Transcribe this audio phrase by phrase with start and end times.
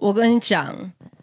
[0.00, 0.74] 我跟你讲，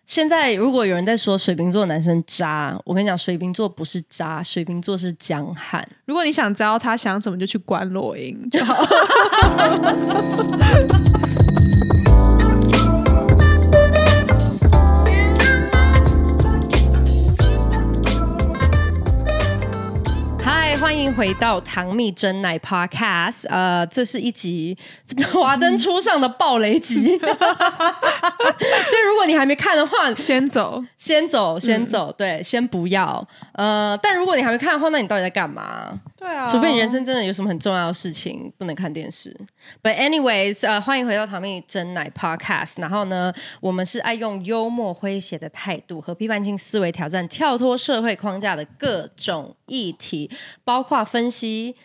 [0.05, 5.85] 现在如果有人在说水瓶座男生渣，我跟你讲，水瓶座不是渣，水瓶座是江汉。
[6.05, 8.75] 如果你想知道他想怎么，就去关洛英就好。
[20.87, 23.45] 欢迎回到唐蜜真奶 Podcast。
[23.49, 24.77] 呃，这是一集
[25.33, 33.27] 华灯初上的暴雷集， 所以如果你还没看的话，先走，先走，先走，对，先不要。
[33.51, 35.91] 呃，但如果你还没看的话，那你到底在干嘛？
[36.17, 39.35] 对啊，除非你人生真的有什么很重要的事情不能看电视。
[39.83, 42.79] But anyways，呃，欢迎回到唐蜜真奶 Podcast。
[42.79, 50.31] 然后呢，我们是爱用幽默诙谐的态度和批判性思维挑战跳脱社会框架的各种议题，
[50.63, 51.75] 包括分析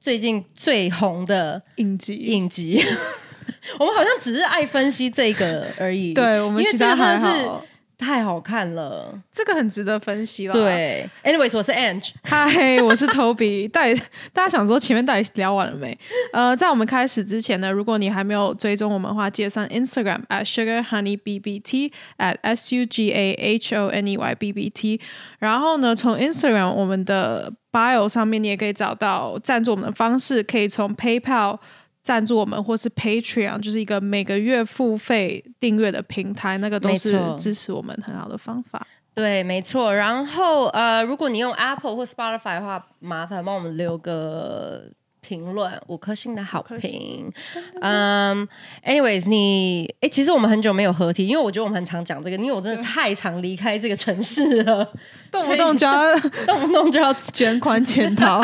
[0.00, 2.82] 最近最红的影集影集。
[3.78, 6.12] 我们好像只是爱分析这个而已。
[6.14, 7.64] 对我们其他还这个真的是好，
[7.98, 9.18] 太好看了。
[9.32, 12.10] 这个很值得分析了。，对，anyways，我是 Ange。
[12.22, 13.68] 嗨，我是 Toby。
[13.70, 13.92] 大
[14.34, 15.96] 家想说前面到底聊完了没？
[16.32, 24.34] 呃，在我们开始之前呢，如果你还没有追踪我们的话，记得上 Instagram at sugar honey bbt at s u g a h o n e y
[24.34, 25.00] b b t。
[25.38, 31.58] 然后呢，从 Instagram 我们的 bio 上面，你也可以找到赞助我们的方式，可以从 PayPal。
[32.06, 38.86] 赞助我们，或是 Patreon，就是一个每个月付费订阅的平台，那个都是支持我们很好的方法。
[39.12, 39.92] 对，没错。
[39.92, 44.84] 然后呃，如果你用 Apple 或 Spotify 的话，麻烦帮我们留个
[45.26, 47.32] 评论，五颗星的好评。
[47.80, 48.46] 嗯
[48.84, 54.92] ，anyways，你哎，其实我们很久没有合体，因为我觉得我们很常讲这个，因为我真的太常离开这个城市了，
[55.32, 56.14] 动不动就要
[56.46, 58.40] 动不动就要卷款潜逃、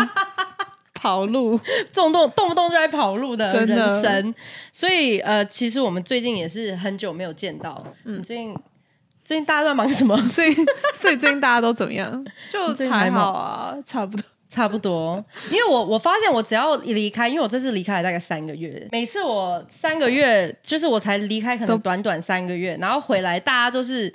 [0.95, 1.59] 跑路。
[1.93, 4.35] 动动动不动就在跑路的真的人生，
[4.73, 7.85] 所以呃，其实我们最近也是很久没有见到。
[8.05, 8.57] 嗯，最近
[9.25, 10.17] 最近大家都在忙什么？
[10.27, 10.53] 所以，
[10.93, 12.25] 所以最近大家都怎么样？
[12.51, 14.25] 就还好啊，差不多。
[14.53, 24.12] 差不多，因为我我发现我只要一离开，因为我这次离开了大概三个月，每次我三个月就是我才离开，可能短短三个月，然后回来大家都是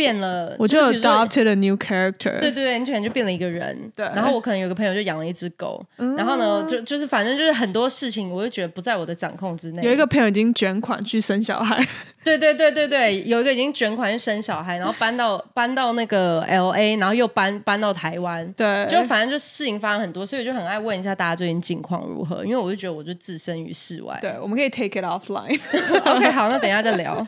[0.00, 2.40] 变了，我就 adopted a new character。
[2.40, 3.92] 对对对，你可能就变了一个人。
[3.94, 5.84] 对然后我可能有个朋友就养了一只狗，
[6.16, 9.82] 然后呢，就就是反正就是很多事情，我就觉得不在我的掌控之内。
[9.82, 11.86] 有一个朋友已经卷款去生小孩，
[12.24, 18.50] 对对对对对，有一个已经卷款去生小孩，然后搬到搬到那个 L A，然后又搬搬到台湾。
[18.56, 24.16] 对，就反正就事情发生很多，所以我就很爱问一下大家最近近况如何，因为我就觉得我就置身于世外。
[24.22, 25.60] 对，我们可以 take it offline。
[26.06, 27.26] OK，好，那等一下再聊。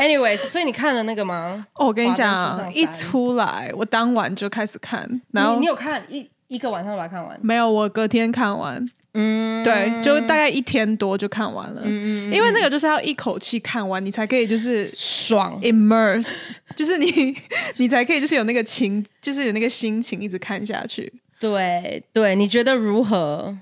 [0.00, 1.66] Anyways，所以你看了那个吗？
[1.74, 7.38] 哦我跟你华灯初讲，一出来，我当晚就开始看，然后你你有看一一个晚上把它看完？
[7.42, 11.82] 没有，我隔天看完，嗯，对，就大概一天多就看完了。
[11.84, 15.60] 嗯嗯，因为那个就是要一口气看完，你才可以就是爽。
[15.60, 17.36] immerse， 就是你
[17.76, 21.12] 你才可以就是有那个情，就是有那个心情一直看下去。
[21.40, 23.56] 对对，你觉得如何？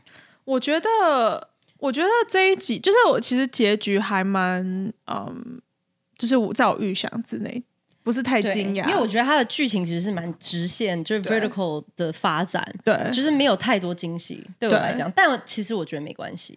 [0.44, 4.62] 我觉得，我觉得这一集就是我其实结局还蛮
[5.08, 5.60] 嗯，
[6.16, 7.62] 就是我在我预想之内，
[8.06, 15.10] 不是太对惊讶，因为我觉得它的剧情其实是蛮直线，就是 vertical 的发展，对，就是没有太多惊喜对我对来讲。
[15.10, 16.56] 但其实我觉得没关系。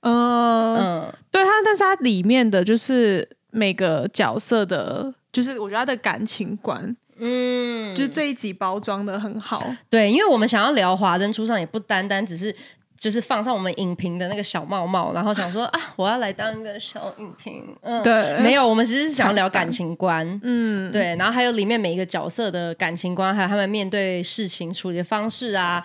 [0.00, 9.70] 嗯，嗯，对它，但是它里面的就是每个角色的，就是我觉得他的感情观，嗯，就是这一集包装的很好。
[9.90, 12.56] 对，因为我们想要聊《华灯初上》，也不单单只是
[12.98, 25.84] 就是放上我们影评的那个小帽帽，然后想说啊，我要来当一个小影评，嗯，对没有，我们其实是想要聊感情观， 嗯，对，然后还有里面每一个角色的感情观，还有他们面对事情处理的方式啊。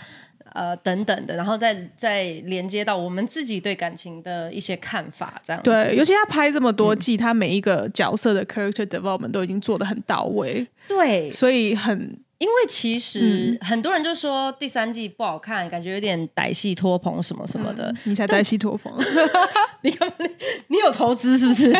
[0.54, 5.72] 呃，等等的，然后再再连接到我们自己对感情的一些看法，这样子。
[5.72, 17.94] 对，尤其他拍这么多季，他每一个角色的 character development 都已经做的很到位，对，所以很因为其实很多人就说第三季不好看，感觉有点歹戏拖棚什么什么的。
[18.06, 18.91] 你才歹戏托棚，
[19.84, 20.16] 你干嘛？
[20.18, 20.28] 你
[20.69, 21.72] 你有投资是不是？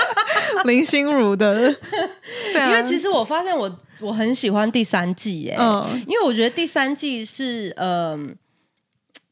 [0.64, 1.68] 林心如的，
[2.56, 3.70] 啊因为其实我发现我
[4.00, 8.34] 我很喜欢第三季耶，嗯因为我觉得第三季是嗯、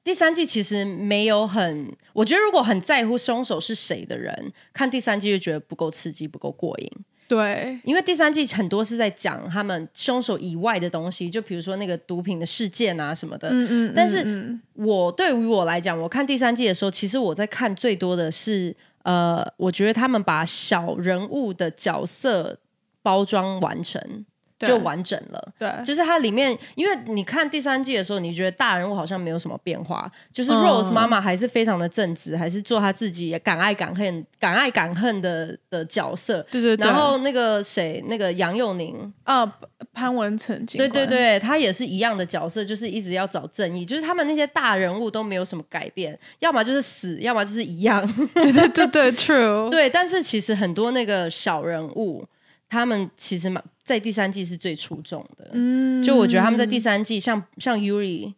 [0.04, 6.90] 第三季其实没有很，我觉得如果很在乎凶手是谁的人，看第三季就觉得不够刺激，不够过瘾。
[7.28, 13.48] 对因为第三季很多是在讲他们凶手以外的东西，就比如说那个毒品的事件啊什么的。
[13.50, 22.58] 嗯嗯，但是嗯我对于我来讲，我看第三季的时候，其实我在看最多的是，呃，我觉得他们把小人物的角色
[23.02, 24.24] 包装完成。
[24.58, 24.68] 对。
[24.68, 25.52] 就完整了。
[25.58, 30.66] 对，就是它里面，因为你看第三季的时候，你觉得大人物好像没有什么变化，就是嗯。
[30.66, 36.44] Rose 妈妈还是非常的正直，还是做她自己敢爱敢恨、敢爱敢恨的的角色。
[36.50, 39.46] 对对对，然后那个谁，那个杨佑宁，啊，
[39.92, 48.04] 潘文成警对官，对对，他也是一样的角色，就是一直要找正义，就是他们那些大人物都没有什么改变，要么就是死，要么就是一样。
[48.34, 52.24] 对对对对，true，对，但是其实很多那个小人物，
[52.68, 55.50] 他们其实蛮在第三季是最出众的。
[55.52, 58.34] 嗯，就我觉得他们在第三季，像像 Yuri。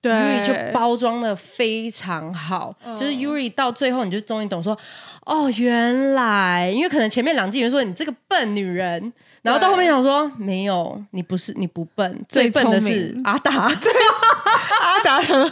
[0.00, 0.12] 对。
[0.12, 4.76] Yuri 就包装的非常好，就是 Yuri 到最后你就终于懂说，
[5.24, 6.70] 哦，原来。
[6.74, 15.20] 因为可能前面两季有人说你这个笨女人，然后到后面想说没有，你不是你不笨，最最笨的是阿达，阿达。
[15.22, 15.50] 很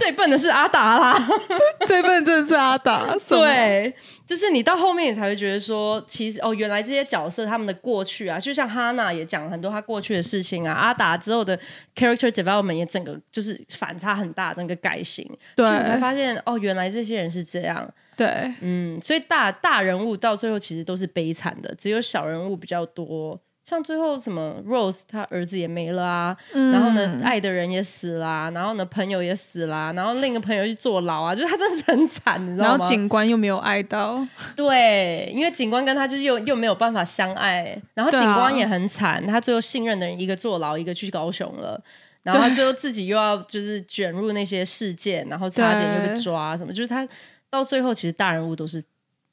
[0.00, 1.28] 最笨的是阿达啦。
[1.86, 3.94] 最笨真的是阿达，对，
[4.26, 11.58] 就是你到后面你才会觉得说，其实哦，原来这些角色他们的过去啊，就像哈娜也讲了很多他过去的事情啊，阿达之后的
[11.94, 15.24] character development 也整个就是反差很大，整个改型，
[15.54, 23.40] 对你才发现哦，原来这些人是这样，对嗯，所以大大人物到最后其实都是悲惨的，只有小人物比较多。
[23.70, 32.70] 像最后什么 Rose 他儿子也没了啊，然后呢爱的人也死啦、然后呢朋友也死啦、然后另一个朋友去坐牢啊，就是他真的是很惨，你知道吗？
[32.70, 34.26] 然后警官又没有爱到，
[34.56, 41.80] 对，因为警官跟他就是又又没有办法相爱，然后警官也很惨，他最后信任的人一个坐牢，一个去高雄了。
[42.22, 47.06] 然后他最后自己又要就是卷入那些事件，然后差点又被抓什么，就是他
[47.48, 48.82] 到最后其实大人物都是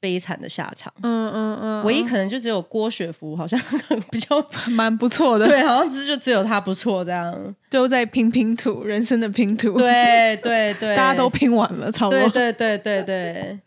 [0.00, 0.92] 悲惨的下场。
[1.02, 3.58] 嗯嗯嗯，唯一可能就只有郭雪芙好像
[4.10, 7.54] 比较 蛮不错的，对，好像只就只有他不错这样。
[7.70, 12.30] 就在拼拼图，人生的拼图，，对对对，大家都拼完了，差不对多。
[12.30, 13.58] 对对对对。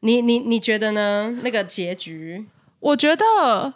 [0.00, 1.34] 你你你觉得呢？
[1.42, 2.44] 那个结局？
[2.80, 3.74] 我觉得，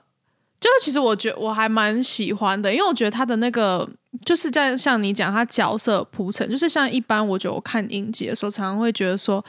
[0.61, 3.89] 就是其实我觉我还蛮喜欢的，因为我觉得他的那个
[4.25, 9.43] 就是在像你讲他角色铺陈，就是像一般我觉得我看影集的时候，常常会觉得说，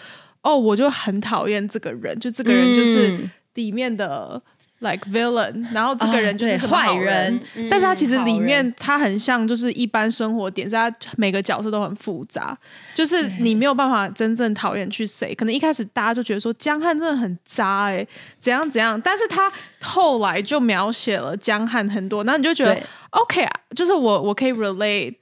[0.44, 3.32] 哦，我就很讨厌这个人，就这个人就是嗯。
[3.56, 4.42] 里面的
[4.80, 7.38] like villain，然后这个人就是坏人。
[7.54, 12.58] 嗯但是他其实里面他很像就是一般生活点，是他每个角色都很复杂，
[12.96, 15.36] 就是你没有办法真正讨厌去谁。
[15.36, 18.08] 可能一开始大家就觉得说江汉真的很渣哎、
[18.40, 19.52] 怎样怎样，但是他
[19.82, 25.16] 后来就描写了江汉很多，然后你就觉得 OK 啊，就是我我可以 relate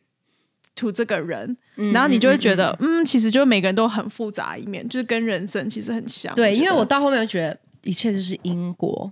[0.80, 6.34] to 这个人，嗯然后你就会觉得嗯其实就每个人都很复杂一面，就是跟人生其实很像。
[6.36, 9.12] 对，因为我到后面就觉得一切就是因果，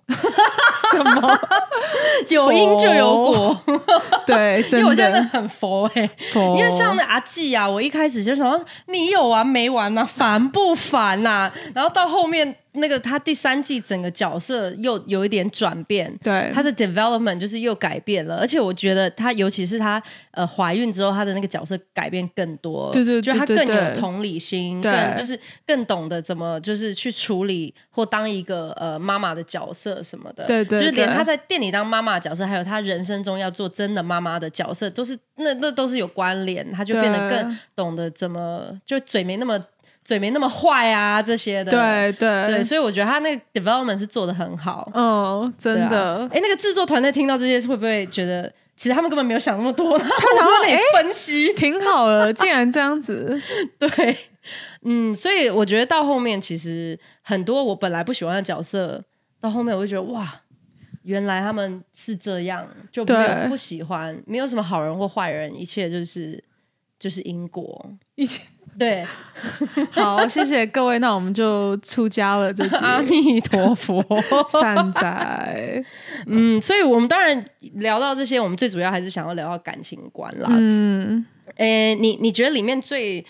[0.92, 1.40] 什么？
[2.30, 3.62] 有因就有果。
[4.26, 6.58] 对， 因真为我现在真的的，很佛哎、佛。
[6.58, 16.52] 因为像那阿纪啊，我一开始就想说你有完没完呐、烦不烦呐、然后到后面那个他第三季整个角色又有一点转变，对。
[16.54, 20.02] 他的 development 就是又改变了，而且我觉得他尤其是他
[20.32, 24.92] 呃怀孕之后，他的那个角色改变更多，对对就他更有同理心，对。
[24.92, 31.16] 更就是更懂得怎么就是去处理或当一个呃妈妈的角色什么的，对对就是连对。
[31.16, 39.60] 他在店里当妈妈的角色，还有他人生中要做真的妈妈的角色，都是那那都是有关联，他就变得更懂得怎么就嘴没那么
[40.08, 46.26] 嘴没那么坏啊这些的，对对对，所以我觉得他那个 development 是做的很好，嗯，真的。
[46.32, 50.00] 哎、那个制作团队听到这些，会不会觉得其实他们根本没有想那么多？
[50.00, 53.38] 他们想让你分析，挺好的，竟然这样子，
[53.78, 54.18] 对，
[54.84, 59.04] 嗯，所以我觉得到后面，其实很多我本来不喜欢的角色，
[59.42, 60.26] 到后面我就觉得哇，
[61.04, 66.42] 原来他们是这样，就没有不喜欢，没有什么好人或坏人，一切就是
[66.98, 67.92] 就是因果。
[68.16, 68.40] 一起
[68.78, 69.04] 对，
[69.92, 74.04] 好，谢谢各位，那我们就出家了这集，阿弥陀佛。
[74.50, 75.84] 善哉，
[76.28, 77.44] 嗯，所以我们当然
[77.76, 80.48] 聊到这些，我们最主要还是想要聊到感情观啦。
[80.52, 83.26] 嗯，诶，你你觉得里面最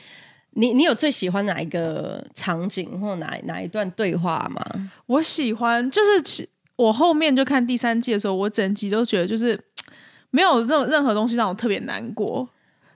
[0.52, 4.62] 你你有最喜欢哪一个场景或哪哪一段对话吗？
[5.06, 9.58] 我喜欢，就是其我后面就看第三季的时候，我整集都觉得就是
[10.32, 12.48] 没有任任何东西让我特别难过。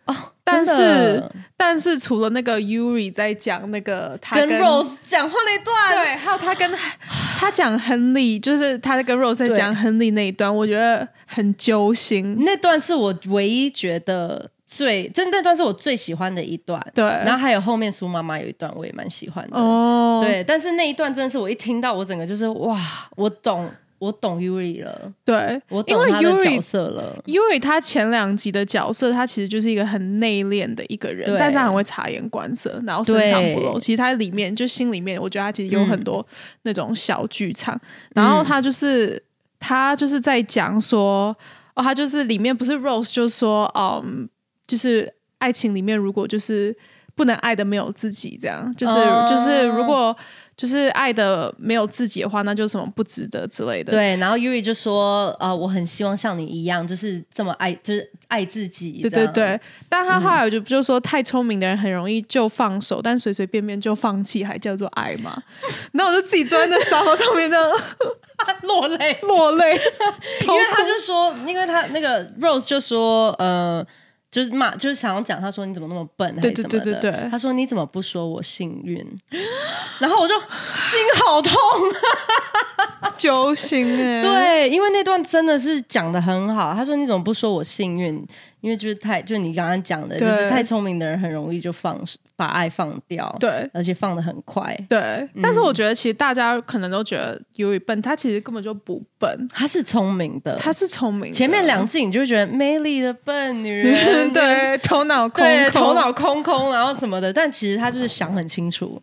[0.05, 0.15] 哦，
[0.51, 1.23] 但是
[1.57, 6.71] 但是除了那个 Yuri 在讲那个他跟 Rose 讲话那段，对，还有他跟
[7.39, 12.43] 他讲亨利，就是他在跟 Rose 在讲亨利那一段，我觉得很揪心。
[12.43, 16.81] 那段是我唯一觉得最真那段是我最喜欢的一段。
[16.93, 22.79] 对，然后还有后面苏妈妈有一段我也蛮喜欢的，哦，对，但是那一段真的是我一听到我整个就是哇，
[23.15, 23.69] 我懂
[24.01, 27.15] 我懂 Yuri 了，对，我因为懂他的角色了。
[27.27, 33.79] Yuri 他前两集的角色，他其实就是一个很内敛的一个人，但是他很会察言观色，然后深藏不露。
[33.79, 36.25] 其实他里面就心里面，我觉得他其实有很多
[36.63, 37.79] 那种小剧场。
[38.15, 39.21] 然后他就是
[39.59, 41.27] 他就是在讲说，
[41.75, 44.27] 哦，他就是里面不是 Rose 就说，嗯，
[44.65, 46.75] 就是爱情里面如果就是
[47.13, 50.17] 不能爱的没有自己，这样就是、哦就是如果
[50.61, 53.91] 就是爱的没有自己的话，那就什么不值得之类的。
[53.91, 59.01] 对，然后 Yuri 就说，呃，我很希望像你一样，就是这么爱，就是爱自己。
[59.01, 65.41] 对对对，但他后来就就说，太聪明的人很容易就放手，但随随便便就放弃，还叫做爱嘛？
[65.93, 67.67] 那我就自己坐在那沙发上面这样
[68.61, 69.17] 落泪。
[69.23, 69.71] 落泪，
[70.47, 73.83] 因为他就说，因为他那个 Rose 就说，呃，
[74.31, 76.79] 就是骂，就是想要讲，他说你怎么那么笨，还对是什么的。
[76.79, 79.05] 对对对对他说你怎么不说我幸运？
[79.99, 81.53] 然后我就心好痛。
[83.17, 86.73] 揪心哎、对，因为那段真的是讲的很好。
[86.73, 88.25] 他说你怎么不说我幸运？
[88.61, 91.99] 因为就是太，就你刚刚讲的，就是太聪明的人很容易就放
[92.35, 94.75] 把爱放掉，，对而且放的很快。
[94.87, 101.33] 对，但是我觉得其实大家可能都觉得 Yuri 笨，他其实根本就不笨，他是聪明的，他是聪明的。
[101.33, 109.01] 前面两季你就会觉得美丽的笨女人， 对头脑空头脑空空，然后什么的，但其实他就是想很清楚。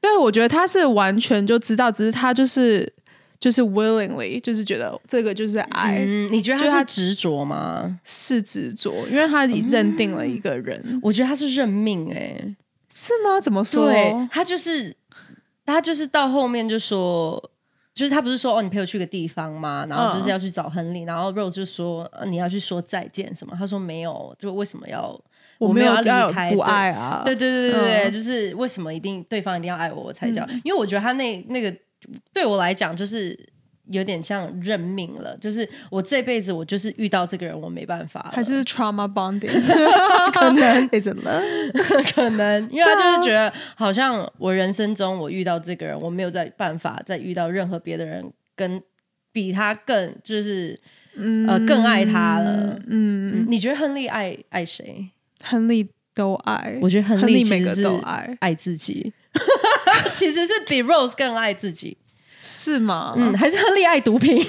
[0.00, 2.90] 对，我觉得他是完全就知道，只是他就是
[3.40, 7.98] 就是 willingly，就是觉得这个就是爱，嗯，你觉得他他是执着吗？
[8.04, 12.54] 是执着，因为他已认定了一个人，我觉得他是认命、哎，
[12.92, 13.40] 是吗？
[13.40, 13.90] 怎么说？
[13.90, 14.94] 对他就是
[15.64, 17.50] 他就是到后面就说。
[17.92, 19.84] 就是他不是说哦，你陪我去个地方吗？
[19.90, 23.54] 然后就是要去找亨利，然后 Rose 就说、呃你要去说再见什么？
[23.58, 25.20] 他说没有，就为什么要
[25.58, 30.46] 我没有离开不爱啊，对对对对对，嗯就是为什么一定对方一定要爱我，我才叫？
[30.64, 31.74] 因为我觉得他那那个
[32.32, 33.38] 对我来讲就是
[33.86, 39.50] 有点像认命了，就是我这辈子我就是遇到这个人，我没办法了，还是 trauma bonding，
[40.32, 41.42] 可能 is it love？
[42.14, 48.80] 可能，因为他就是觉得好像我人生中我遇到这个人，我没有再办法再遇到任何别的人跟
[49.32, 50.78] 比他更就是
[51.16, 52.78] 呃更爱他了。
[52.86, 55.08] 嗯，嗯，你觉得亨利爱爱谁？
[55.42, 59.12] 亨利都爱，我觉得亨亨利每个都爱，爱自己，
[60.14, 61.96] 其实是比 Rose 更爱自己。
[62.42, 63.12] 是吗？
[63.16, 64.42] 嗯，还是亨利爱毒品。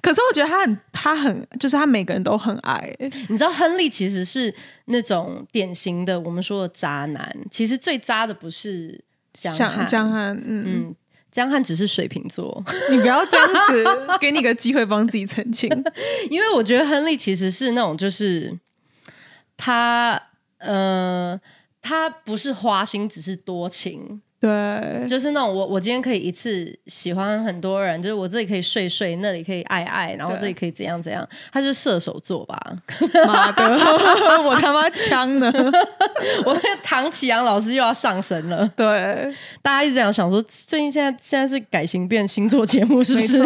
[0.00, 2.96] 可是我觉得他很，他很，就是他每个人都很爱，
[3.28, 4.54] 你知道亨利其实是
[4.86, 8.98] 那种典型的我们说的渣男，其实最渣的不是
[9.34, 10.94] 江像汉，江汉，嗯，嗯，
[11.30, 13.84] 江汉只是水瓶座，你不要这样子，
[14.18, 15.68] 给你个机会帮自己澄清。
[16.30, 18.58] 因为我觉得亨利其实是那种就是
[19.58, 20.22] 他
[20.58, 21.38] 呃。
[21.86, 31.26] 他不是花心，只是多情，对，就是那种我我今天可以一次喜欢很多人，就是我这里可以睡睡，那里可以爱爱，然后对这里可以怎样怎样。
[31.52, 32.60] 他是射手座吧？
[33.24, 33.78] 妈的，
[34.42, 35.46] 我他妈枪的！
[36.44, 43.38] 我那个唐启阳老师又要上神了，对，大家一直这样想说，最近现在现在是改型变星座节目，是不没是？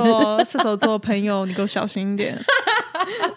[0.44, 2.38] 射手座的朋友，你给我小心一点。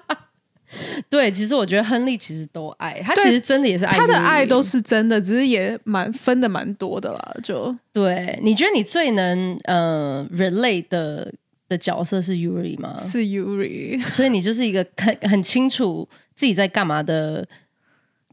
[1.10, 7.36] 对，其实我觉得亨利其实都爱他，其实真的也是爱他的爱都是真的，只是也蛮分的蛮多的啦。
[7.44, 8.40] 就对。
[8.42, 11.34] 你觉得你最能呃 relate 的
[11.70, 12.96] 的角色是 Yuri 吗？
[12.98, 17.48] 是 Yuri，所以你就是一个很很清楚自己在干嘛的。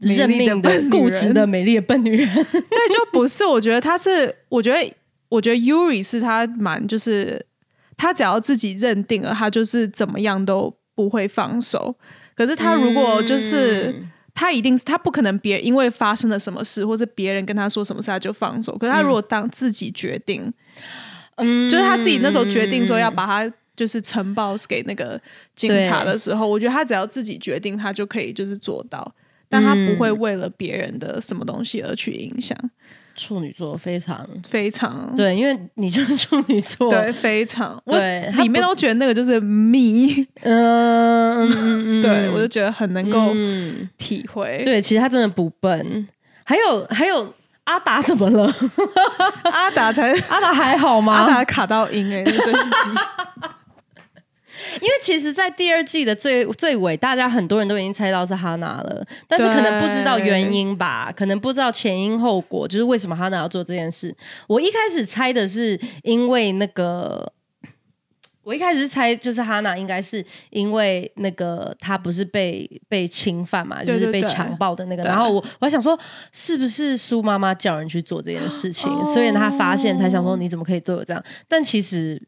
[0.03, 3.45] 认命的、固执的、美丽的笨女人， 对，就不是。
[3.45, 4.91] 我觉得他是，我觉得，
[5.29, 7.45] 我觉得 Yuri 是他蛮，就是
[7.95, 11.95] 他只要自己认定了，他就是怎么样都不会放手。
[12.45, 18.75] 可是他如果就是、嗯他一定是他不可能别因为发生了什么事，或是别人跟他说什么事他就放手。
[18.77, 20.51] 可是他如果当自己决定，
[21.35, 25.21] 嗯就是他自己那时候决定说要把他就是呈报给那个
[25.53, 29.13] 警察的时候，我觉得他只要自己决定，他就可以就是做到。
[29.49, 32.57] 但他不会为了别人的什么东西而去影响，
[33.21, 44.61] 处女座非常非常对，因为你就是处女座， 对，非常，我对里面都觉得那个就是 me， 嗯对我就觉得很能够嗯，体会。
[44.65, 46.07] 对，其实他真的不笨。
[46.43, 47.33] 还有还有，
[47.65, 48.53] 阿达怎么了？
[49.51, 51.33] 阿达才阿达还好吗阿吗？
[51.35, 52.59] 达卡到音哎、欸，真是
[55.01, 64.15] 其实，在第二季的最最尾，大家很多人都已经猜到是哈娜了，但是可能不知道原因吧，可能不知道前因后果，就是为什么哈娜要做这件事。
[64.47, 67.33] 我一开始猜的是因为那个。
[68.43, 75.03] 我一开始是猜，就是哈娜应该是因为那个她不是被被侵犯嘛，就是被强暴的那个。
[75.03, 75.97] 对然后我我还想说，
[76.33, 81.23] 是不是苏妈妈叫人去做这件事情，哦所以她发现才想说你怎么可以对我这样？
[81.47, 82.19] 但其实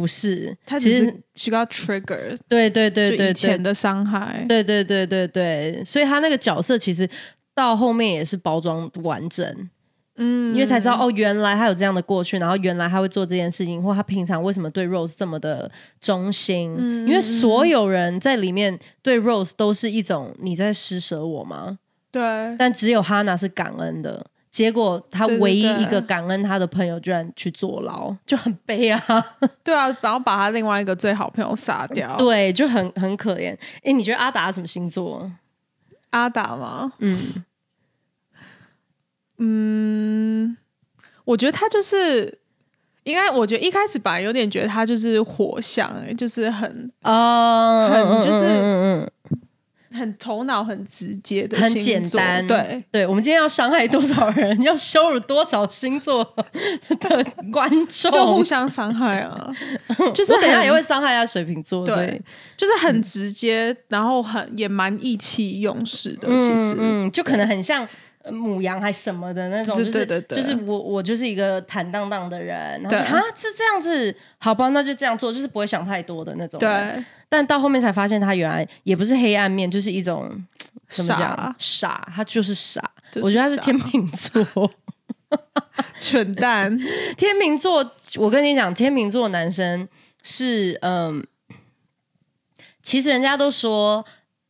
[0.00, 4.44] 不是，他只其实是 she got trigger，对对对对对以前的伤害。
[4.46, 7.08] 对对对对对，所以他那个角色其实
[7.54, 9.70] 到后面也是包装完整，
[10.16, 16.76] 嗯，因为才知道哦，原来他有这样的过去，然后原来他会做这件事情，或他平常为什么对 Rose 这么的忠心？
[17.06, 21.78] 因为所有人在里面对 Rose 都是一种你在施舍我吗？
[22.12, 22.20] 对，
[22.58, 24.26] 但只有 Hannah 是感恩的。
[24.50, 29.00] 结果他唯一一个感恩他的朋友居然去坐牢，就很悲啊！
[29.62, 33.54] 对啊，然后把他另外一个最好朋友杀掉， 对，就很很可怜。
[33.82, 35.30] 哎，你觉得阿达什么星座？
[36.10, 36.92] 阿达吗？
[37.00, 37.44] 嗯
[39.38, 40.56] 嗯，
[41.26, 42.38] 我觉得他就是
[43.02, 49.10] 应该，我觉得一开始本来有点觉得他就是火象，哎，就是很啊，很就是嗯嗯。
[49.96, 52.46] 很头脑很直接的，很简单。
[52.46, 56.22] 对对，我们今天要伤害多少人， 要羞辱多少星座
[57.00, 59.50] 的观众，就互相伤害啊！
[60.14, 62.20] 就是等下也会伤害一下水瓶座，对，
[62.56, 66.28] 就是很直接，然后很也蛮意气用事的。
[66.38, 67.86] 其实，嗯，就可能很像
[68.30, 77.04] 母羊还什么的那种，就是就是我我就是一个坦荡荡的人，对啊，是这样子，好吧，那就这样做，就是不会想太多的那种，对。
[77.36, 80.42] 但到后面才发现，他原来也不是黑暗面，就是一种
[80.88, 82.90] 傻傻，他就是傻。
[83.16, 84.70] 我觉得他是天秤座，
[86.00, 86.74] 蠢蛋。
[87.18, 89.86] 天秤座，我跟你讲，天秤座男生
[90.22, 91.22] 是嗯，
[92.82, 94.02] 其实人家都说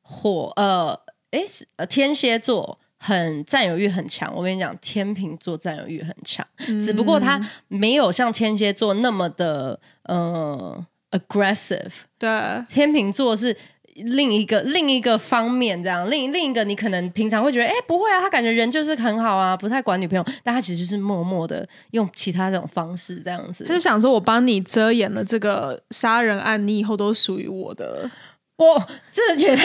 [0.03, 0.97] 火呃，
[1.33, 1.41] 哎，
[1.75, 4.33] 呃，天蝎座很占有欲很强。
[4.33, 6.47] 我跟你讲，天秤座占有欲很强，
[6.81, 10.87] 只不过他没有像天蝎座那么的呃。
[11.11, 12.29] aggressive，对，
[12.69, 13.57] 天秤座是
[13.95, 28.11] 另一个另一个方面，这样另另一个你可能平常会觉得，哎，不会啊，他感觉人就是很好啊，不太管女朋友，但他其实是默默的用其他这种方式这样子，他就想说，我帮你遮掩了这个杀人案，你以后都属于我的，
[28.57, 29.65] 哇，这也太，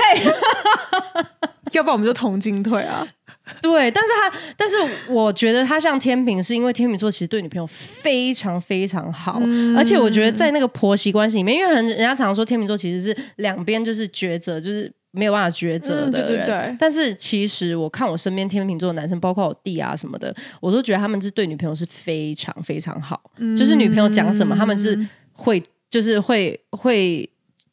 [1.73, 3.05] 要不然我们就同进退啊。
[3.61, 4.75] 对，但是他，但是
[5.09, 9.41] 我觉得他像天平，是因为天秤座其实对女朋友非常非常好，
[9.75, 16.75] 而且我觉得在那个婆媳关系里面，因为人人家常说天秤座其实是两边就是抉择，就是没有办法抉择的对对对。
[16.79, 23.21] 但是其实我看我身边天秤座的男生，包括我弟啊什么的，我都觉得他们是对女朋友是非常非常好，
[23.57, 24.97] 就是女朋友讲什么，他们是
[25.33, 27.29] 会就是会会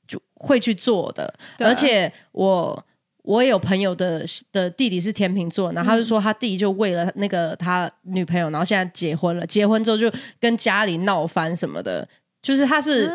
[0.06, 2.84] 就会去做的，而且我。
[3.28, 10.10] 我有朋友的的弟弟是天秤座，然后他就说他弟就为了那个他女朋友，然后现在结婚了，结婚之后就
[10.40, 12.08] 跟家里闹翻什么的，
[12.40, 13.06] 就是他是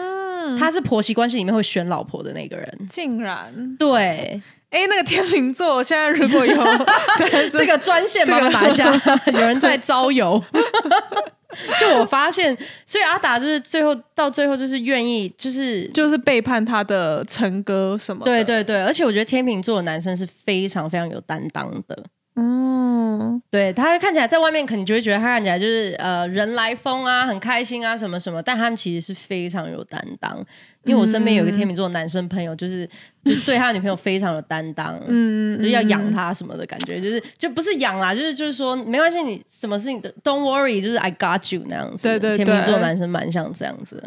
[0.60, 6.56] 他是婆媳关系里面会选老婆的那个人，竟然对，哎，那个天秤座现在如果有
[7.51, 8.91] 这个专线，帮我拿下，
[9.34, 10.43] 有人在招摇。
[11.79, 18.25] 就我发现，所以阿达就是最后到最后就是愿意，就是就是背叛他的成哥什么？
[18.25, 22.03] 对对对，而且我觉得天秤座的男生是非常非常有担当的。
[22.36, 30.43] 嗯，对他看起来在外面肯定就会觉得他看起来就是呃人来疯啊，很开心啊什么什么，但他们其实是非常有担当。
[30.84, 32.86] 因为我身边有一个天秤座男生朋友，就是
[33.24, 42.04] 就对他女朋友非常有担当，嗯，就是要养他什么的感觉，就是就不是养啦，就是就是说没关系，你什么事情都 don't worry，就是 I got you 那样子。
[42.08, 44.04] 对对对，天秤座男生蛮像这样子，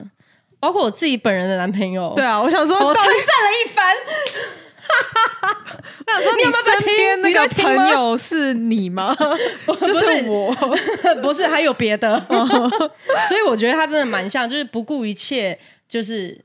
[0.60, 2.12] 包括我自己本人的男朋友。
[2.14, 3.94] 对啊，我想说，我称赞了一番。
[6.06, 9.14] 我想说，你身边那个朋友是你吗？
[9.82, 10.54] 就是我，
[11.22, 12.18] 不是还有别的。
[13.28, 15.58] 所以我觉得他真的蛮像，就是不顾一切。
[15.88, 16.36] 就是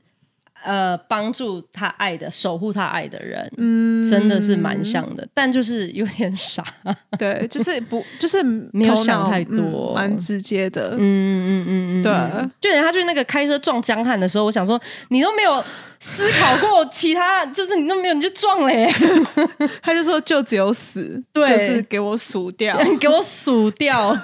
[0.64, 6.64] 呃，帮助他爱的、守护他爱的人，嗯，真的是蛮像的，但就是有点傻，
[7.18, 15.62] 对，就是不，就是没有想太多，蛮直接的，嗯嗯嗯嗯，对，就连他去那个开车撞江汉的时候，我想说，你都没有
[15.98, 18.92] 思考过其他，就是你都没有，你就撞嘞，
[19.82, 24.16] 他就说就只有死， 对，就是给我数掉，给我数掉，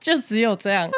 [0.00, 0.90] 就只有这样，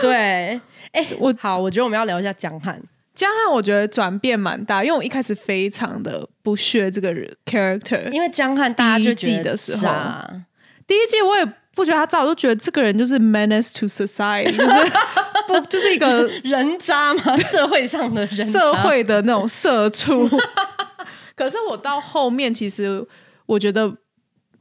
[0.00, 0.60] 对。
[0.92, 2.80] 哎，我好，我觉得我们要聊一下江汉。
[3.14, 9.92] 江汉，我觉得转变蛮大，因为我一开始非常的不屑这个人 character，因为江汉大家就记的时候，
[10.86, 14.92] 第一季我也不觉得他渣，我就觉得这个人就是 menace to society，就是
[15.46, 20.28] 不就是一个人渣嘛， 社会上的人，社会的那种社畜。
[21.36, 23.04] 可是我到后面，其实
[23.46, 23.96] 我觉得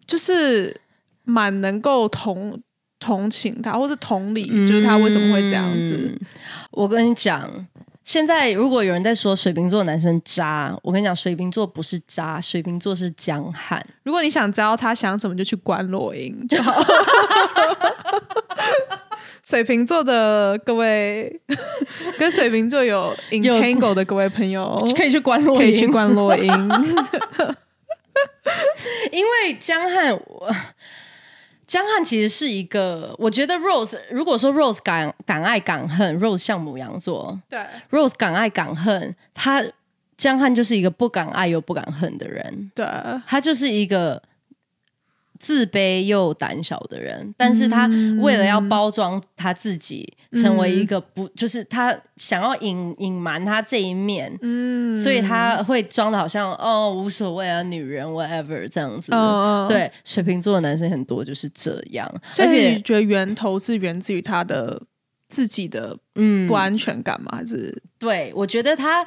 [0.05, 0.79] 就是
[1.23, 2.61] 蛮能够同。
[2.99, 6.17] 同情他，或是同理，就是他为什么会这样子？
[6.71, 7.51] 我跟你讲，
[8.03, 13.85] 现在如果有人在说水瓶座男生渣，我跟你讲，水瓶座不是渣，水瓶座是江汉。
[14.03, 16.83] 如果你想知道他想怎么，就去关落音就好。
[19.43, 21.41] 水瓶座的各位，
[22.19, 26.51] 跟水瓶座有 entangle 的各位朋友，可以去关落，可以去关落音。
[29.11, 30.53] 因为江汉我。
[31.73, 37.59] 江汉其实是一个，我觉得 Rose 如果说 Rose 敢敢爱敢恨，Rose 像母羊座对
[37.89, 39.63] ，，Rose 敢爱敢恨，他
[40.15, 42.85] 江汉就是一个不敢爱又不敢恨的人，对，
[43.25, 44.21] 他就是一个
[45.43, 47.85] 自卑又胆小的人，但是他
[48.21, 59.11] 为了要包装他自己，成为一个不就是他想要隐隐瞒他这一面，嗯，所以他会装的好像哦无所谓啊，女人 whatever 这样子
[59.67, 64.81] 对，水瓶座的男生很多就是这样，所以而且你觉得源头是源自于他的
[65.27, 66.47] 自己的嗯。
[66.47, 67.29] 不安全感吗？
[67.33, 69.05] 还是对，我觉得他，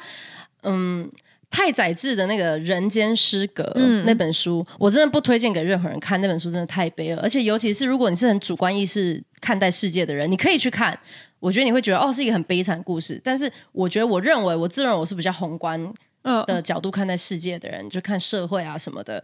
[0.61, 1.09] 嗯，
[1.49, 6.19] 太宰治的那个《人间失格》嗯那本书，我真的不推荐给任何人看。
[6.21, 10.97] 那本书真的太悲了，而且尤其是如果你是很主观意识看待世界的人，你可以去看。
[11.39, 13.21] 我觉得你会觉得哦，是一个很悲惨的故事。
[13.23, 15.79] 但是我觉得，我认为我自认为我是比较宏观
[16.23, 19.23] 嗯的角度看待世界的人，就看社会啊什么的。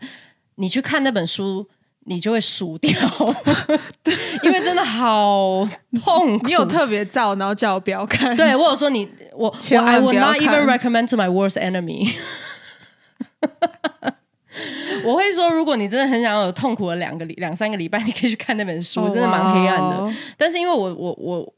[0.55, 1.67] 你去看那本书，
[2.05, 2.91] 你就会输掉，
[4.43, 5.67] 因为真的好
[6.03, 6.47] 痛苦。
[6.47, 12.13] 你有特别照，然后叫我不要看，对我有说你我我 I would not even recommend to my worst enemy。
[15.03, 20.13] 我会说，如果你真的很想要有痛苦的两个礼两三个礼拜，你可以去看那本书，哦真的蛮黑暗的。
[20.37, 21.53] 但是因为我我我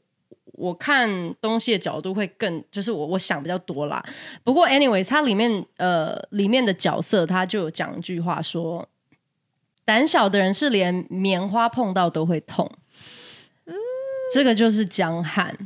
[0.52, 1.08] 我看
[1.40, 4.02] 东西的角度会更，就是我我想比较多啦。
[4.42, 8.88] 不过，anyways，它里面呃里面的角色他就有讲一句话说，
[9.86, 12.70] 胆小的人是连棉花碰到都会痛。
[14.34, 15.56] 这个就是江汉。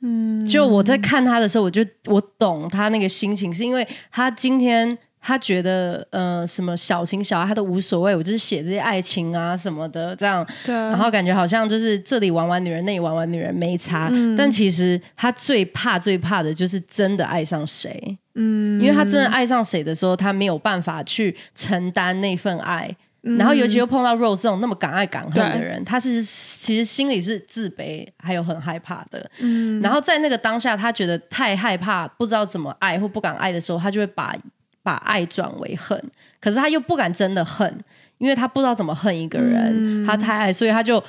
[0.00, 22.96] 嗯，就我在看他的时候，我就我懂他那个心情，是因为他今天他觉得呃什么小情小爱他都无所谓，我就是写这些爱情啊什么的这样，对，然后感觉好像就是这里玩玩女人，那里玩玩女人没差，但其实他最怕最怕的就是真的爱上谁，嗯，因为他真的爱上谁的时候，他没有办法去承担那份爱。
[23.22, 29.28] 然后，尤其又碰到 Rose 这种那么敢爱敢恨的人，他是其实心里是自卑，还有很害怕的。
[29.38, 34.34] 嗯然后在那个当下，他觉得太害怕，不知道怎么爱或不敢爱的时候，他就会把
[34.82, 36.00] 把爱转为恨。
[36.40, 37.84] 可是他又不敢真的恨，
[38.18, 41.02] 因为他不知道怎么恨一个人，他太爱，所以他就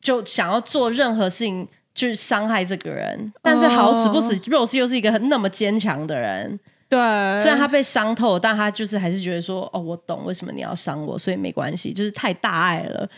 [0.00, 3.32] 就想要做任何事情去伤害这个人。
[3.42, 6.58] 但是好死不死、r o s e 又是一个很那么坚强的人，
[6.94, 13.08] 对，虽然他被伤透，但他就是还是觉得说，哦，我懂为什么你要伤我，所以没关系，就是太大爱了。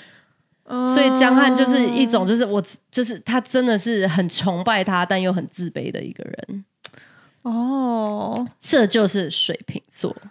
[0.65, 0.89] 嗯。
[0.89, 6.65] 所以江汉就是一种，就是我，就是他真的是很崇拜他，但又很自卑的一个人。
[7.43, 10.17] 哦，这就是水瓶座。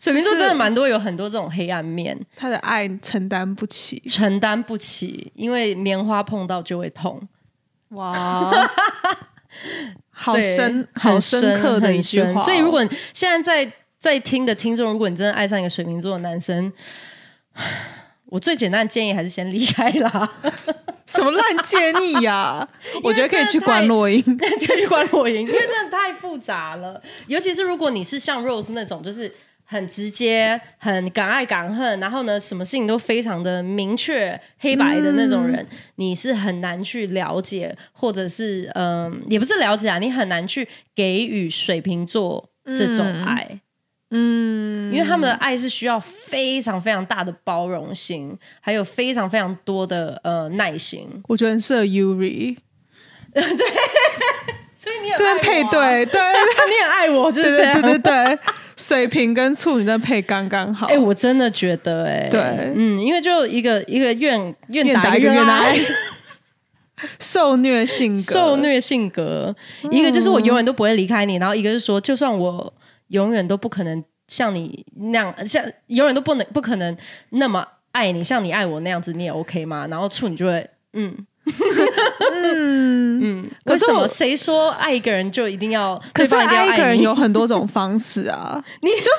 [0.00, 7.20] 水瓶座真的蛮多，有很多这种黑暗面，他的爱承担不起，承担不起，因为棉花碰到就会痛，
[7.90, 8.52] 哇，
[10.10, 12.44] 好深很好深刻的一句话哦。
[12.44, 16.72] 所以，如果现在在在听的听众，如果你真的爱上一个水瓶座的男生，
[18.26, 20.32] 我最简单的建议还是先离开啦，
[21.06, 22.68] 什么烂建议呀？
[23.02, 24.22] 我觉得可以去关真的 落音。
[24.60, 27.00] 就去关落音，因为真的太复杂了。
[27.26, 29.32] 尤其是如果你是像 Rose 那种，就是
[29.68, 43.60] 很直接、很敢爱敢恨，然后呢，什么事情都非常的明确、黑白的那种人，你是很难去了解，或者是嗯、也不是了解啊，你很难去给予水瓶座这种爱。
[44.12, 51.08] 嗯，因为他们的爱是需要非常非常大的包容心，还有非常非常多的呃耐心。
[51.26, 52.56] 我觉得很适合 Yuri
[54.86, 57.72] 所以你这边配对，对 你很爱我，就是这样。
[57.72, 57.98] 对对对。
[57.98, 58.38] 对对，
[58.76, 60.86] 水瓶跟处女真的配刚刚好。
[60.86, 62.40] 哎、我真的觉得、哎，对。
[62.76, 65.76] 嗯，因为就一个一个愿愿愿打一个愿挨，
[67.18, 69.52] 受虐性格，受虐性格，
[69.90, 72.72] 一个就是我永远都不会离开你，然后一个是说，就算我
[73.08, 76.96] 永远都不可能像你那样，像永远都不能不可能
[77.30, 79.88] 那么爱你，像你爱我那样子，你也 OK 吗？
[79.90, 80.70] 然后处女就会。
[80.98, 81.14] 嗯，
[83.76, 89.10] 为什么可是我谁说爱一个人就一定要可是爱一个人有很多种方式啊， 你就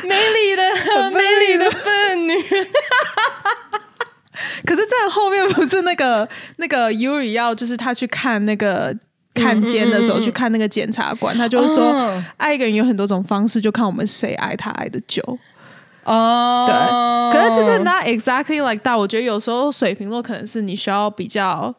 [0.00, 1.70] 是美丽的美丽的。
[1.70, 2.66] 笨女人，
[4.64, 8.94] 可是在后面不是那个那个 Yuri 要就是他去看那个
[9.34, 10.24] 看监的时候、嗯嗯嗯嗯。
[10.24, 12.24] 去看那个检察官，他就是说、哦。
[12.36, 15.22] 爱一个人有很多种方式，就看我们谁爱他爱的久。
[16.04, 18.96] 哦，对，可是就是 not exactly like that。
[18.98, 21.74] 我觉得有时候水瓶座可能是你需要比较，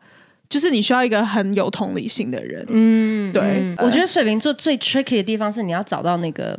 [0.49, 2.65] 就是你需要一个很有同理心的人。
[2.69, 6.57] 嗯，对嗯我觉得水瓶座最 tricky 的地方是你要找到那个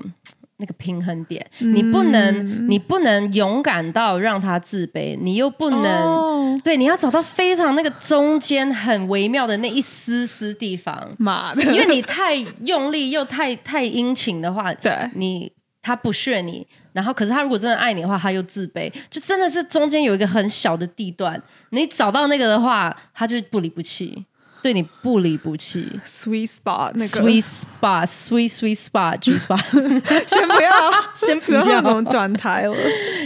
[0.56, 5.84] 那个平衡点，你不能你不能勇敢到让他自卑，你又不能。
[5.84, 6.30] 哦
[6.62, 15.50] 对，你要找到非常那个中间很微妙的那一丝丝地方，妈的，因为你太用力又太太殷勤的话，对你
[15.84, 24.24] 他不屑你，然后可是他如果真的爱你的话，他又自卑，就真的是中间有一个很小的地段，你找到那个的话，他就不离不弃，
[24.62, 26.00] 对你不离不弃。
[26.06, 29.60] sweet spot 那个 Sweet spot, sweet sweet spot, G spot。
[30.26, 32.74] 先不要，先不要怎么转台了。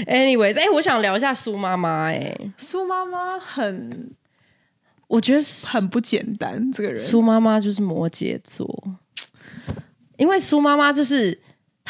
[0.06, 2.06] Anyways，哎、我想聊一下苏妈妈。
[2.06, 4.10] 哎，苏妈妈很
[5.06, 8.84] 我觉得很不简单，这个人苏妈妈就是摩羯座，
[10.16, 11.40] 因为苏妈妈就是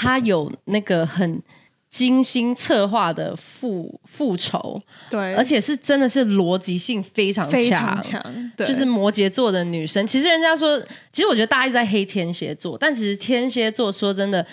[0.00, 1.42] 她有那个很
[1.90, 4.80] 精心策划的复复仇，
[5.11, 8.00] 对，而且是真的是逻辑性非常非强常。
[8.22, 8.64] 强，对。
[8.64, 10.78] 就是摩羯座的女生，其实人家说，
[11.11, 14.46] 其实我觉得大家一直在黑天蝎座，但其实天蝎座说真的，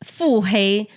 [0.00, 0.88] 腹黑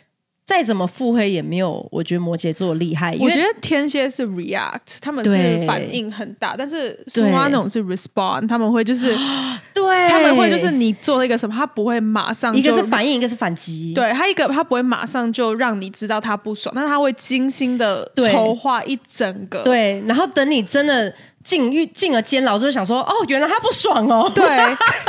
[0.49, 3.13] 再怎么腹黑也没有，我觉得摩羯座厉害。
[3.13, 9.15] 因为我觉得天蝎是 react，他们是反应很大，但是苏妈那种是 respond，他们会就是
[9.75, 13.93] 对他们会就是你做了一个什么，他不会马上一个是反应，一个是反击。
[13.93, 19.61] 对他一个他不会马上就让你知道他不爽，但是他会精心的筹划一整个。
[19.61, 24.29] 对，然后等你真的进狱进了监牢，就是想说，哦，原来他不爽哦。
[24.35, 24.45] 对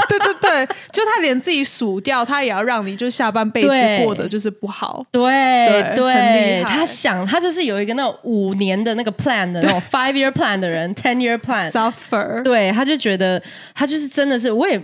[0.09, 5.05] 对对对，就他连自己数掉，他也要让你就下半辈子过得就是不好。
[5.11, 13.43] 对对他想他就是有一个那种五年的那个 plan 的那种 five year plan 的人，ten year plan，suffer，对，他就觉得
[13.75, 14.81] 他就是真的是，我也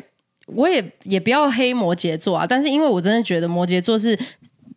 [0.47, 4.19] 我也也不要黑摩羯座啊，但是因为我真的觉得摩羯座是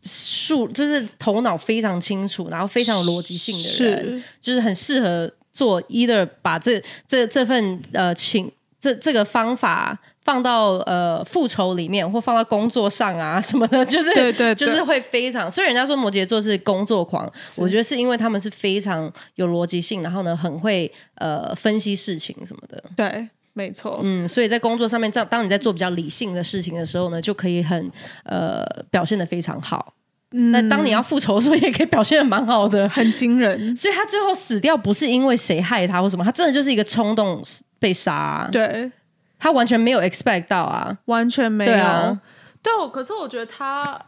[0.01, 4.23] 数就是头脑非常清楚，然后非常有逻辑性的人，是。
[4.41, 9.97] 就是很适合做 either 把这这这份呃情这这个方法。
[10.21, 15.49] 放到呃复仇里面，或放到工作上啊什么的， 就是对对对就是会非常。
[15.49, 22.83] 所以人家说摩羯座是工作狂，我觉得是因为他们是非常有逻辑性，然后呢很会呃分析事情什么的。
[22.95, 24.01] 对，没错。
[24.03, 27.91] 嗯，所以在工作上面，这样当你在做比较理性的事情的时候呢，就可以很
[28.23, 29.95] 呃表现的非常好。
[30.31, 30.51] 嗯。
[30.51, 32.87] 那当你要复仇的时候，也可以表现的蛮好的。
[32.89, 37.43] 很惊人，所以他最后死掉不是因为谁害他或什么，他真的就是一个冲动
[37.79, 38.91] 被杀、对，
[39.37, 40.97] 他完全没有 expect 到啊。
[41.05, 41.71] 完全没有。
[41.71, 42.21] 对啊。
[42.61, 43.99] 对我，可是我觉得他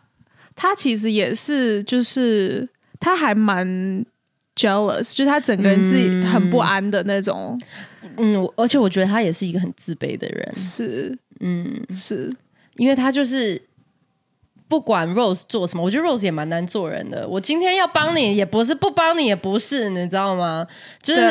[0.55, 2.67] 他其实也是，就是
[2.99, 3.65] 他还蛮
[4.55, 7.59] jealous，就是他整个人是很不安的那种。
[8.17, 11.17] 嗯，我而且我觉得他也是一个很自卑的人，是。
[11.39, 12.31] 嗯，是，
[12.75, 13.59] 因为他就是
[14.71, 17.27] 不管 Rose 做什么，我觉得 Rose 也蛮难做人的。
[17.27, 20.65] 我今天要帮你也不是，不帮你也不是，你知道吗？
[21.01, 21.21] 就是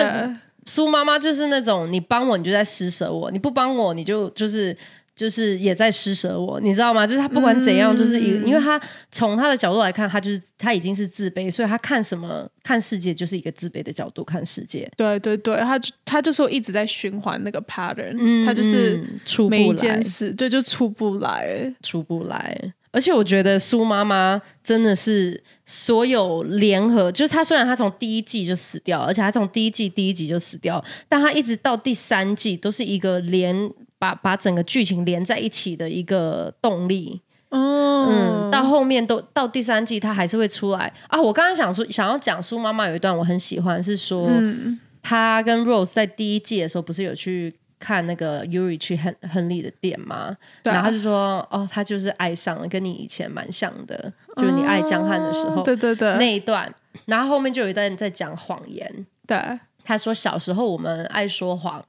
[0.66, 4.76] 苏妈妈就是那种你帮我你就在施舍我，你不帮我你就就是
[5.16, 7.06] 就是也在施舍我，你知道吗？
[7.06, 8.78] 就是他不管怎样，就是一、因为他
[9.10, 21.74] 从他的角度来看，他就是他已经是自卑，所以他看什么看世界就是一个自卑的角度看世界，对对对，他就他就说一直在循环那个 pattern，、他就是嗯出不来每一件，事，对，就出不来。
[21.82, 22.74] 出不来。
[22.92, 37.20] 而且我觉得苏妈妈真的是所有联合，就是她虽然她从第一季就死掉，而且她从第一季第一集就死掉，但她一直到第三季都是一个连把把整个剧情连在一起的一个动力。
[37.50, 41.20] 嗯，嗯，到后面都到第三季，她还是会出来啊。
[41.20, 47.54] 我刚刚想说，想要讲苏妈妈有一段我很喜欢，是说、嗯她跟 Rose 在第一季的时候不是有去。
[47.80, 50.36] 看那个 Yuri 去亨亨利的店吗？
[50.62, 56.72] 然后他就说：“哦，他就是爱上了，跟你以前蛮像的，就是你爱江汉的时候、哦对对对，那一段。”
[57.06, 59.06] 然后后面就有一段在讲谎言。
[59.26, 59.36] 对
[59.82, 61.82] 他说小时候我们爱说谎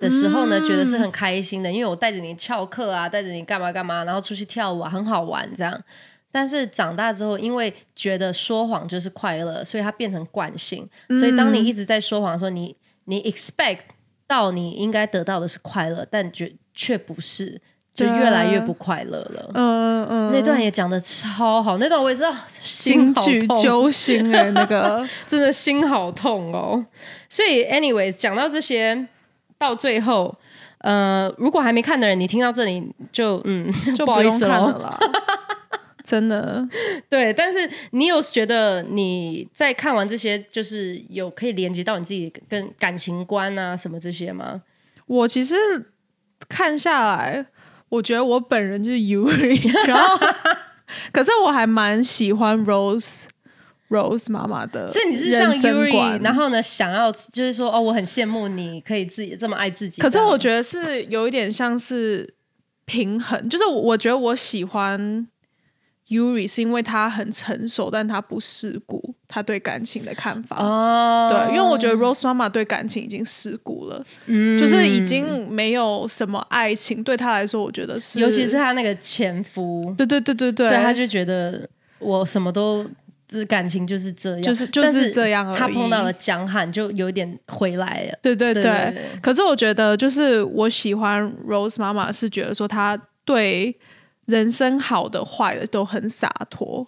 [0.00, 5.80] 的时候呢，觉得是很开心的，因为我带着你翘课啊，带着你干嘛干嘛，然后出去跳舞啊，很好玩这样。
[6.32, 10.86] 但是长大之后，因为觉得说谎就是快乐，所以它变成惯性。
[11.08, 13.80] 所以当你一直在说谎的时候，你你 expect
[14.26, 17.60] 到你应该得到的是快乐，但却却不是，
[17.94, 19.50] 就越来越不快乐了。
[19.54, 26.84] 嗯嗯，那段也讲的超好，那段我也知道心金句好揪心哎、那个 真的心好痛哦。
[27.28, 29.06] 所以，anyways，讲到这些，
[29.58, 30.34] 到最后，
[30.78, 34.98] 呃，如果还没看的人，你听到这里就嗯，就 不好意思了。
[36.06, 36.10] 啦。
[36.10, 36.68] 真的，
[37.10, 44.62] 对，但是你有觉得你在看完这些，就是有可以连接到你自己跟感情观啊什么这些吗？
[45.06, 45.56] 我其实
[46.48, 47.46] 看下来，
[47.88, 50.18] 我觉得我本人就是 Yuri， 然后
[51.12, 53.24] 可是我还蛮喜欢 Rose
[53.88, 60.02] Rose 妈妈的，所以你是像 Yuri，然后呢，想要就是说，哦，我很羡慕你可以自己这么爱自己。
[60.02, 62.34] 可是我得，觉得是有一点像是
[62.84, 65.26] 平衡，就是我觉得我喜欢
[66.08, 70.56] Yuri 是因为他很成熟，但他不世故，他对感情的看法。
[70.62, 82.86] 哦，对，因为我觉得 Rose 妈妈对感情已经世故了，嗯就是已经没有什么爱情，对他来说，我觉得是，尤其是他那个前夫，对对对对对，对，他就觉得我什么都。
[83.28, 85.58] 就是感情就是这样，就是就是这样而已。
[85.58, 88.16] 他碰到了江汉，就有点回来了。
[88.22, 93.76] 对对对，对对对可是我觉得，就是我喜欢 Rose 妈妈，是觉得说她对
[94.26, 96.86] 人生好的坏的都很洒脱。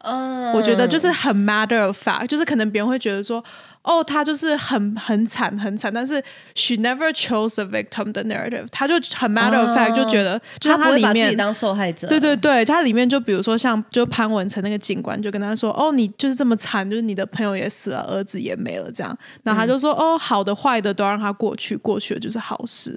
[0.00, 3.42] 嗯，我觉得就是很 matter of fact，就是可能别人会觉得说，
[3.82, 6.22] 哦，他就是很很惨很惨，但是
[6.54, 12.06] she never chose a victim 的 narrative，她就很 matter of fact，、哦就觉得他不会里面把自己当受害者。
[12.06, 22.96] 对对对，它里面就比如说像就潘文成那个警官就跟他说，哦，你就是这么惨，就是你的朋友也死了，儿子也没了这样，然后他就说，哦，好的坏的都让他过去，过去了就是好事。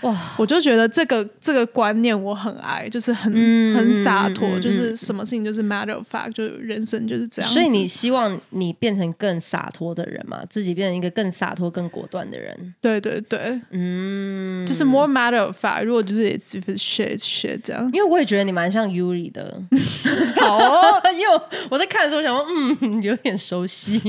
[0.00, 7.50] 哇，我就觉得这个这个观念我很爱，就是很、嗯很洒脱，就是什么事情就是 matter of fact，就人生就是这样。
[7.50, 10.42] 所以你希望你变成更洒脱的人嘛？
[10.48, 12.74] 自己变成一个更洒脱、更果断的人。
[12.80, 15.84] 对对对，嗯，就是 more matter of fact。
[15.84, 17.84] 如果就是 it's if it's shit it's shit 这样。
[17.92, 19.62] 因为我也觉得你蛮像 Yuri 的。
[20.40, 22.46] 好哦， 因为我我在看的时候想说，
[22.80, 24.00] 嗯， 有点熟悉。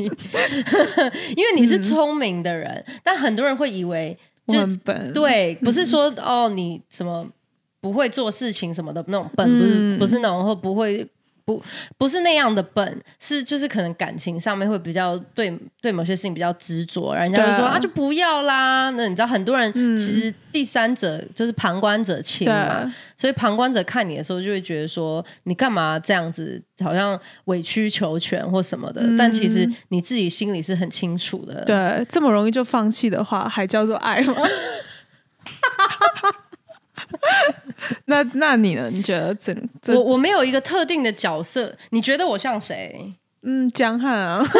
[1.35, 7.27] 因为你是聪明的人，但很多人会以为我就很笨，对，不是说、哦你什么
[7.79, 11.07] 不会做事情什么的那种笨，不是嗯不是那种或不会。
[11.45, 11.61] 不
[11.97, 18.89] 不是那样的笨，是就是可能感情上面会比较对对某些事情比较执着，人家就说啊啊就不要啦。
[18.91, 29.01] 那你知道很多人其实第三者就是旁观者清嘛，所以旁观者看你的时候就会觉得说你干嘛这样子，好像委曲求全或什么的。
[29.17, 31.63] 但其实你自己心里是很清楚的。
[31.65, 34.35] 对，这么容易就放弃的话，还叫做爱吗？
[38.05, 38.89] 那那你呢？
[38.91, 43.13] 你觉得怎我我没有一个特定的角色，你觉得我像谁？
[43.43, 44.45] 嗯江汉啊？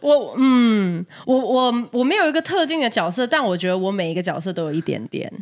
[0.00, 5.32] 我嗯，我我我没有一个特定的角色，但我觉得我每一个角色都有一点点。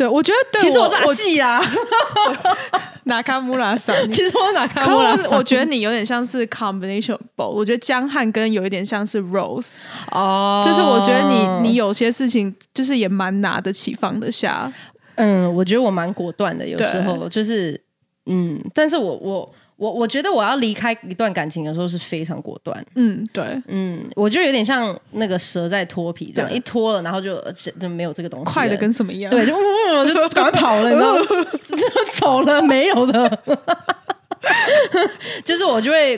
[0.00, 1.60] 对，我觉得对其实我我是阿纪啊，
[3.04, 3.94] 拿卡穆拉桑。
[4.08, 5.32] 其实我哪卡穆拉桑。
[5.32, 7.48] 我我觉得你有点像是 combination both。
[7.50, 14.72] 我觉得江汉跟有一点像是 Rose，、哦就是我觉得你你有些事情就是也蛮拿得起放得下。
[15.16, 17.78] 嗯，我觉得我蛮果断的，有对时候就是
[18.24, 22.84] 嗯，但是我我我我觉得我要离开一段感情的时候是非常果断。
[22.96, 27.42] 嗯，对，嗯，我就有点像那个蛇在脱皮这样，一脱了，然后就
[27.80, 29.30] 就没有这个东西，快的跟什么一样？
[29.30, 29.60] 对，就呜，
[29.96, 31.20] 我就 赶快跑了，你知道吗？
[31.66, 33.38] 就 走了，没有的。
[35.44, 36.16] 就是我就会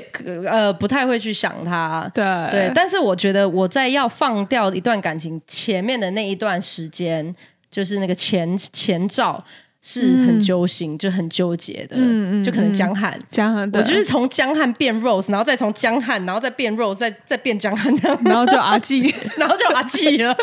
[0.49, 7.35] 呃不太会去想他，对对，但是我觉得我在要放掉一段感情前面的那一段时间，
[7.71, 9.43] 就是那个前前兆
[9.83, 13.19] 是很揪心，就很纠结的，嗯嗯就可能江汉。
[13.31, 20.33] 江汉，对我就是从江汉变 Rose，然后再从江汉，然后再变 Rose，再再变江汉这样， 然后就阿纪， 然后就阿纪了。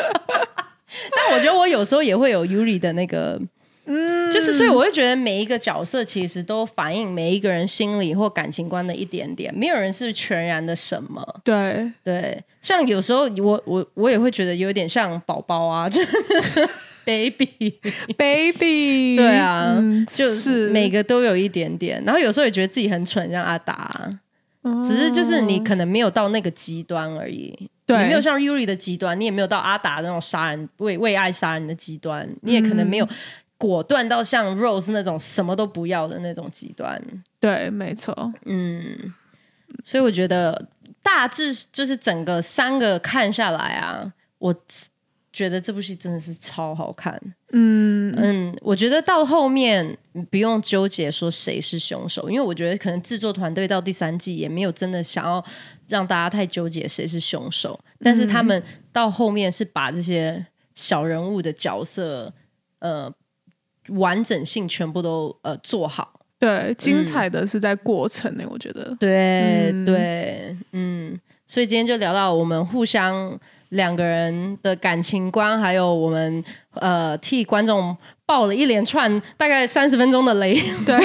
[1.16, 3.40] 但我觉得我有时候也会有 Yuri 的那个，
[3.86, 11.24] 嗯，就是所以我会觉得每一个角色其实都反映每一个人心理或感情观的一点点，没有人是全然的什么。
[11.46, 16.02] 对，对，像有时候我我我也会觉得有点像宝宝啊，就
[17.10, 20.70] baby，baby， 对啊，嗯就是。
[20.70, 24.10] 每个都有一点点，然后有时候也觉得自己很蠢，像阿达，
[24.86, 27.70] 只是就是你可能没有到那个极端而已。
[27.86, 27.98] 对。
[28.04, 33.10] 你没有像 Yuri 的极端，你也没有到阿达那种杀人为为爱杀人的极端，你也可能没有
[33.58, 37.02] 果断到像 Rose 那种什么都不要的那种极端。
[37.40, 39.14] 对，没错，嗯，
[39.84, 40.68] 所以我觉得
[41.02, 44.54] 大致就是整个三个看下来啊，我
[45.40, 47.18] 觉得这部戏真的是超好看。
[47.54, 55.42] 嗯，嗯，我觉得到后面嗯不用纠结说谁是凶手，因为我觉得可能制作团队到第三季也没有真的想要
[55.88, 62.34] 让大家太纠结谁是凶手，但是他们到后面是把这些小人物的角色
[62.80, 63.10] 呃
[63.92, 66.20] 完整性全部都呃做好。
[66.38, 69.86] 对，精彩的是在过程呢，我觉得，对、嗯。
[69.86, 80.60] 对，嗯，所以今天就聊到我们互相两个人的感情观，还有我们呃替观众爆了一连串大概三十分钟的雷。
[80.86, 80.98] 对，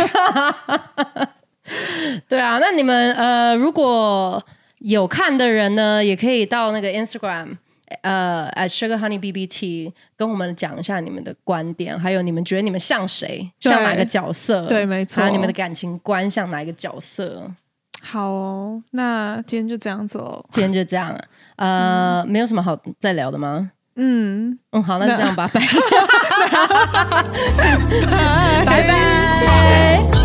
[2.29, 4.43] 对啊，那你们呃如果
[4.79, 7.57] 有看的人呢，也可以到那个 Instagram。
[8.03, 14.67] 呃，at Sugar Honey BBT 跟我们讲一下你们的观点，还有你们觉得你们像谁，像哪个角色？
[14.67, 17.49] 对没错还有你们的感情观像哪一个角色？
[18.03, 21.17] 好哦，那今天就这样子哦，今天就这样，
[21.57, 23.71] 呃，没有什么好再聊的吗？
[23.97, 25.67] 嗯，嗯，好，那就这样吧，拜拜
[28.67, 30.24] 拜拜。